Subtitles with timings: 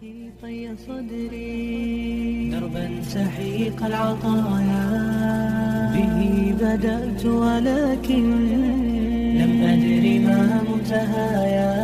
[0.00, 4.84] طي صدري؟ دربا سحيق العطايا.
[5.94, 8.24] به بدأت ولكن
[9.34, 11.74] لم أدر ما منتهايا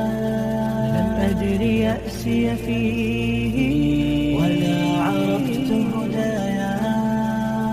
[0.96, 4.36] لم أدر يأسي فيه.
[4.36, 6.80] ولا عرفت هدايا.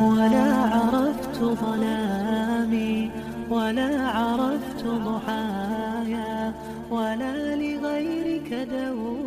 [0.04, 3.10] ولا عرفت ظلامي.
[3.50, 6.54] ولا عرفت ضحايا.
[6.92, 9.25] ولا لغيرك دوايا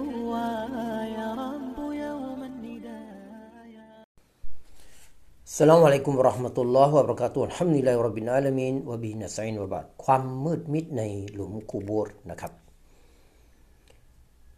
[5.57, 12.51] السلام عليكم ورحمة الله وبركاته الحمد لله رب العالمين وبه نستعين وبعد ความมืดมิดในหลุมกูโบร์นะครับ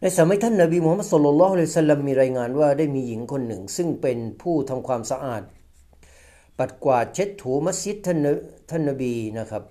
[0.00, 5.42] ในสมัยท่านนบีมูฮัมมัดสุลลัลลอฮุอะลัยฮิวะสัลลัมมีรายงานว่าได้มีหญิงคนหนึ่ง ซึ่งเป็นผู้ทำความสะอาด
[6.58, 8.26] ปัดกวาดเช็ดถูมัสยิดท่านน
[8.70, 9.62] ท่านนบีนะครับ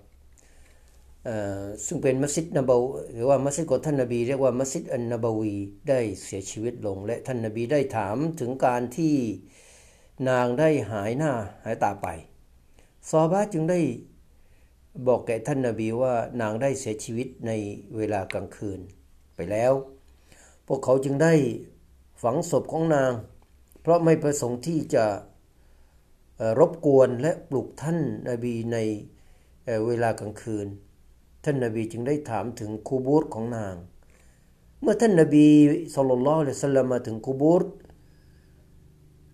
[1.26, 2.82] เอ่อซึ่งเป็นมัสยิดนบาว
[3.14, 5.54] หรือว่ามัสยิดของท่านนบี เรียกว่ามัสยิดอันนบาวี
[5.90, 9.16] ได้เสียชีวิตลง และท่านนบีได้ถามถึงการที่
[10.29, 11.33] นางได้หายหน้า
[11.65, 12.07] หายตาไป
[13.11, 13.81] ซอฮาจึงได้
[15.07, 17.51] บอกแก่ท่านนบีว่านางได้เสียชีวิตใน
[17.97, 18.81] เวลากลางคืน
[19.37, 19.73] ไปแล้ว
[20.67, 21.35] พวกเขาจึงได้
[22.23, 23.13] ฝังศพของนาง
[23.81, 25.05] เพราะไม่ประสงค์ที่จะ
[26.59, 28.77] รบกวนและปลุกท่านนบีใน
[29.87, 30.67] เวลากลางคืน
[31.45, 33.75] ท่านนบีจึงได้ถามถึงคูบูรของนาง
[34.83, 35.47] เมื่อท่านนบี
[35.95, 37.63] ศ็อลลัลลอฮุอะลัยฮิวะซัลลมาถึงคูบูร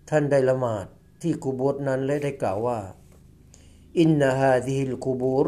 [0.08, 0.86] ท่านได้ละหมาด
[1.20, 2.80] ที่กูโบร์นั้นและได้กล่าวว่า
[4.00, 5.46] อินนาฮาซิฮิลกูบูร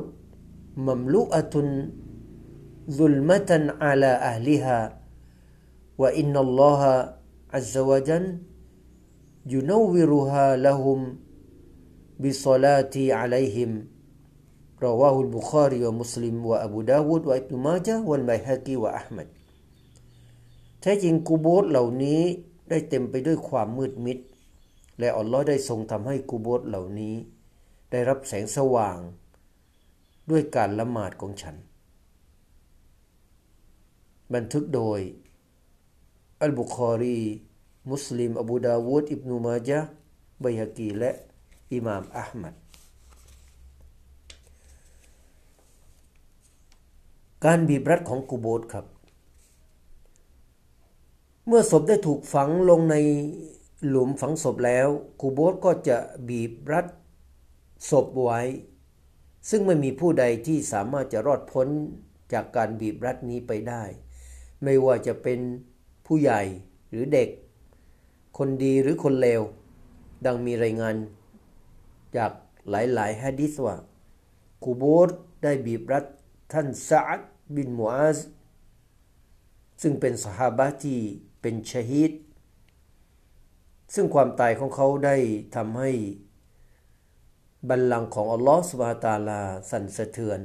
[0.87, 1.69] มัมลุอะตุน
[2.99, 4.79] ซุลมะตันอาลาอัลลิฮา
[6.01, 6.93] วะอินนัลลอฮะ
[7.57, 8.25] อัซวะจัน
[9.53, 11.01] ยุนวิรุฮาละหุม
[12.23, 13.73] บิศลาติอะลัยฮิม
[14.83, 19.29] رواه البخاري ومسلم وأبو داود وابن ماجه والبيهقي وأحمد
[20.81, 22.21] แท้จริงกูโบสเหล่านี้
[22.69, 24.19] ได้เต็มไปด้วยความมืดมิด
[25.00, 27.16] และอัลลอฮ์ได้ทรงทำให้กูโบสเหล่านี้
[27.92, 29.00] ได้รับแสงสว่าง
[30.30, 31.56] ด้วยการละหมาดของฉัน
[34.34, 35.00] บันทึกโดย
[36.42, 37.20] อัลบุคอรี
[37.92, 39.80] มุสลิม อบูดาวูดอิบนุมาจา
[40.44, 41.12] บัยฮะกีและ
[41.74, 42.56] อิหม่ามอัลมัด
[47.46, 48.86] การบีบรัดของกูโบสครับ
[51.48, 52.96] เมื่อศพได้ถูกฝังลงใน
[53.88, 54.88] หลุมฝังศพแล้ว
[55.20, 55.98] กูโบสก็จะ
[56.30, 56.86] บีบรัด
[57.90, 58.42] ศพไว้
[59.50, 61.68] ซึ่งไม่มีผู้ใดที่สามารถจะรอดพ้น
[62.34, 63.84] จากการบีบรัดนี้ไปได้
[64.64, 65.40] ไม่ว่าจะเป็น
[66.06, 66.42] ผู้ใหญ่
[66.90, 67.30] หรือเด็ก
[68.38, 69.42] คนดีหรือคนเลว
[70.26, 70.96] ดังมีรายงาน
[72.18, 72.32] จาก
[72.70, 73.78] หลายๆฮะดิษว่า
[74.64, 75.10] กูโบส
[75.44, 76.06] ได้บีบรัด
[76.52, 77.20] ท่านซาด
[77.56, 78.20] บินมูอาซ
[79.82, 81.00] ซึ่งเป็นสหาบะที่
[81.42, 82.12] เป็นชะฮีด
[83.94, 85.16] ซึ่งความตายของเขาได้
[85.56, 85.92] ทำให้
[87.70, 89.42] บัลลังก์ของอัลลอฮฺสุบฮาตาลา
[89.72, 90.40] สั่นสะเทือน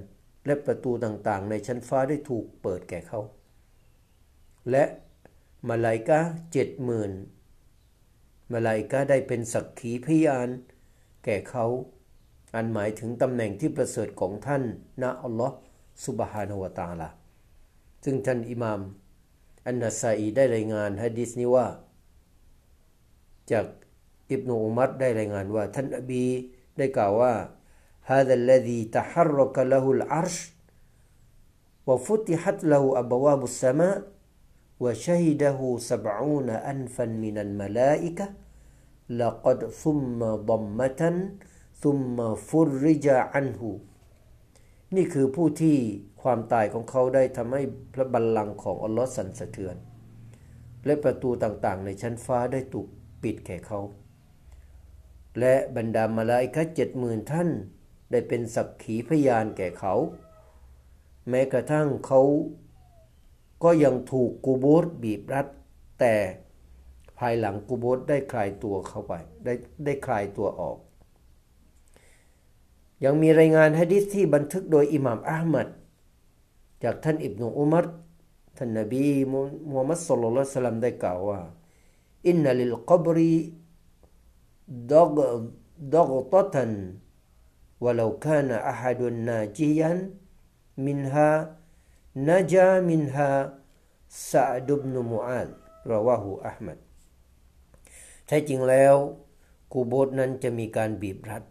[0.46, 3.20] และประตูต่างๆ ในชั้นฟ้าได้ถูกเปิดแก่เขา
[4.70, 4.84] และ
[5.68, 6.20] มาลายกา
[6.52, 7.12] เจ็ดหมื่น
[8.52, 10.48] มาลายกาได้เป็นสักขีพยาน
[11.24, 11.66] แก่เขา
[12.54, 14.62] อันหมายถึงตำแหน่งที่ประเสริฐของท่าน
[15.02, 15.54] นะอัลลอฮฺ
[16.06, 17.08] สุบฮานวตาลา
[18.04, 18.80] ซึ่งท่านอิหมาม
[19.66, 21.66] อันนัสซาอีได้รายงานฮะดิษนี้ว่า
[23.51, 23.65] จาก
[24.31, 26.23] อิบนุอุมัรได้รายงานว่า ท่านอบี
[26.77, 27.33] ได้กล่าวว่า
[28.11, 30.37] هذا الذي تحرك له العرش
[31.87, 33.97] وفتحت له أبواب السماء
[34.83, 35.59] وشهده
[35.91, 38.27] سبعون أنفا من الملائكة
[39.09, 40.19] لقد ثم
[40.49, 41.01] ضمة
[41.83, 42.17] ثم
[42.49, 43.61] فرج عنه
[44.95, 45.77] นี่คือผู้ที่
[46.21, 47.61] ความตายของเขาได้ทำให้
[47.93, 49.75] พระบัลลังก์ของอัลลอฮ์สั่นสะเทือน
[50.85, 52.87] และประตูต่างๆ ในชั้นฟ้าได้ถูก
[53.24, 53.80] ปิดแก่เขา
[55.38, 57.48] และบรรดามาลาอิกะเจ็ดหมื่นท่าน
[58.10, 59.94] ได้เป็นสักขีพยานแก่เขา
[61.28, 62.20] แม้กระทั่งเขา
[63.62, 65.46] ก็ยังถูกกูโบสบีบรัด
[66.00, 66.14] แต่
[67.18, 69.12] ภายหลังกูโบสได้คลายตัวเข้าไป
[69.44, 69.52] ได้
[69.84, 70.78] ได้คลายตัวออก
[73.04, 75.68] ยังมีรายงานฮะดิษที่บันทึกโดยอิหม่ามอัลมัด
[76.84, 77.86] จากท่านอิบนุอุมัร
[78.56, 79.40] ท่านนบีมู
[79.80, 81.40] ฮัมมัดสุลลัลลสลัมได้กล่าวว่า
[82.27, 83.35] อินนัลิลกับรี
[84.91, 85.17] ดัก
[85.93, 86.11] ดัก
[86.53, 86.73] ตัน
[87.83, 89.91] ولو كان أحد ناجيا
[90.77, 91.31] منها
[92.15, 93.31] نجا منها
[94.09, 95.49] سعد بن معاذ
[95.87, 96.79] رواه أحمد
[98.27, 98.95] แท้จริงแล้ว
[99.73, 101.43] กูโบสนั้นจะมีการบีบรัด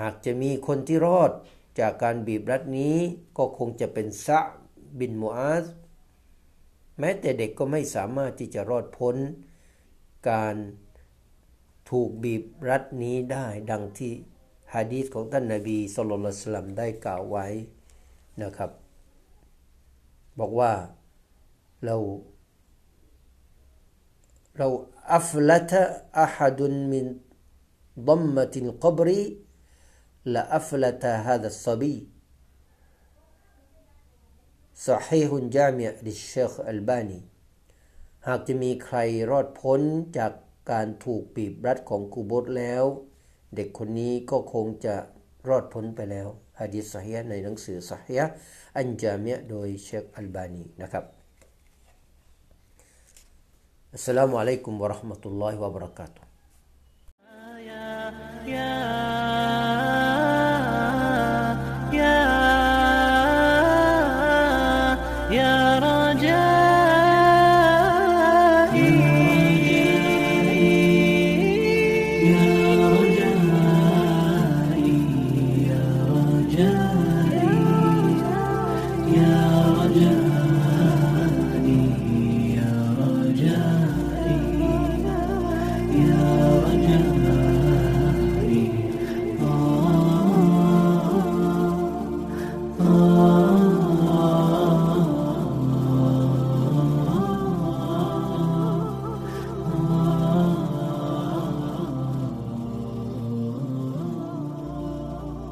[0.00, 1.32] หากจะมีคนที่รอด
[1.80, 2.96] จากการบีบรัดนี้
[3.36, 4.40] ก็คงจะเป็นซะ
[4.98, 5.64] บินมูอาซ
[6.99, 9.15] แม้แต่เด็กก็ไม่สามารถที่จะรอดพ้น
[10.29, 10.55] การ
[11.89, 14.13] ถูกบีบรัดนี้ได้ดังที่
[14.73, 17.47] ฮะดีษของท่านนาบีสุลต่านสลัมได้กล่าวไว้
[18.41, 18.71] นะครับ
[20.39, 20.71] บอกว่า
[21.85, 21.95] เรา
[24.57, 24.67] เรา
[25.15, 25.73] อัฟลัต
[26.21, 27.05] อะฮัดุนมิน
[28.83, 29.21] กับรี
[30.31, 31.95] เลอัฟเลตฮะดะศบี
[34.87, 37.19] สฮีฮุนจามีดิเชคอัลบานี
[38.27, 38.97] หากจะมีใคร
[39.31, 39.81] รอดพ้น
[40.17, 40.31] จาก
[40.71, 42.83] การถูกปีบรัดของกูบดแล้ว
[43.55, 44.95] เด็กคนนี้ก็คงจะ
[45.47, 46.27] รอดพ้นไปแล้ว
[46.59, 48.21] ฮะดิษสฮียในหนังสือสฮีย
[48.77, 51.05] อันจามีโดยเชคอัลบานีนะครับ
[53.93, 58.98] อัสสลามุอะลัยกุมวะราะห์มะตุลลอฮิวะบะเราะ